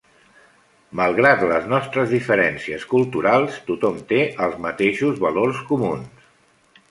[0.99, 6.27] Malgrat les nostres diferències culturals, tothom té els mateixos valors comuns.